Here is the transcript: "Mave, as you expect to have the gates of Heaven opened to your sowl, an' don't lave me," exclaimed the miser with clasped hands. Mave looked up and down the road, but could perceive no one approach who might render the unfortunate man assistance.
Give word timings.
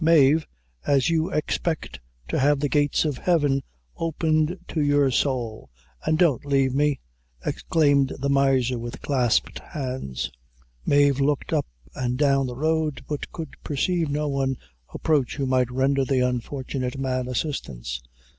"Mave, 0.03 0.47
as 0.87 1.11
you 1.11 1.29
expect 1.29 1.99
to 2.27 2.39
have 2.39 2.59
the 2.59 2.67
gates 2.69 3.05
of 3.05 3.19
Heaven 3.19 3.61
opened 3.95 4.57
to 4.69 4.81
your 4.81 5.11
sowl, 5.11 5.69
an' 6.07 6.15
don't 6.15 6.43
lave 6.43 6.73
me," 6.73 6.99
exclaimed 7.45 8.11
the 8.17 8.27
miser 8.27 8.79
with 8.79 9.03
clasped 9.03 9.59
hands. 9.59 10.31
Mave 10.87 11.19
looked 11.21 11.53
up 11.53 11.67
and 11.93 12.17
down 12.17 12.47
the 12.47 12.55
road, 12.55 13.03
but 13.07 13.31
could 13.31 13.55
perceive 13.63 14.09
no 14.09 14.27
one 14.27 14.57
approach 14.91 15.35
who 15.35 15.45
might 15.45 15.69
render 15.69 16.03
the 16.03 16.21
unfortunate 16.21 16.97
man 16.97 17.27
assistance. 17.27 18.01